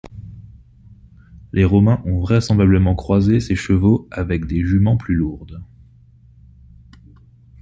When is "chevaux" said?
3.55-4.07